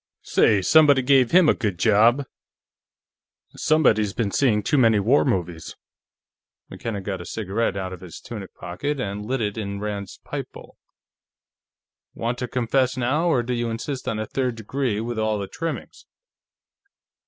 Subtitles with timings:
[0.23, 2.25] "Say, somebody gave him a good job!"
[3.55, 5.75] "Somebody's been seeing too many war movies."
[6.71, 10.51] McKenna got a cigarette out of his tunic pocket and lit it in Rand's pipe
[10.53, 10.75] bowl.
[12.15, 15.47] "Want to confess now, or do you insist on a third degree with all the
[15.47, 16.07] trimmings?"